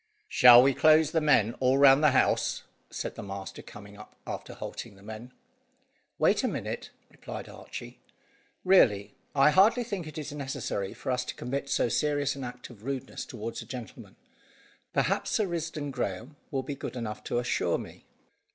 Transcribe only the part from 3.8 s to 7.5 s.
up after halting the men. "Wait a minute," replied